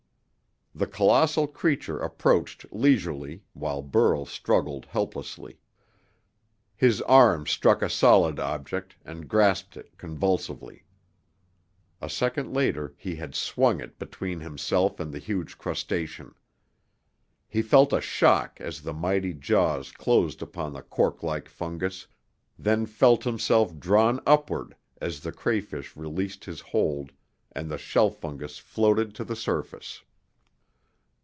[0.73, 5.59] The colossal creature approached leisurely, while Burl struggled helplessly.
[6.77, 10.85] His arms struck a solid object, and grasped it convulsively.
[11.99, 16.35] A second later he had swung it between himself and the huge crustacean.
[17.49, 22.07] He felt a shock as the mighty jaws closed upon the corklike fungus,
[22.57, 27.11] then felt himself drawn upward as the crayfish released his hold
[27.51, 30.03] and the shelf fungus floated to the surface.